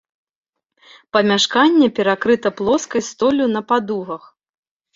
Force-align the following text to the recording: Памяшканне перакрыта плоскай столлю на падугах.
Памяшканне 1.15 1.87
перакрыта 2.01 2.49
плоскай 2.63 3.01
столлю 3.11 3.45
на 3.55 3.61
падугах. 3.71 4.23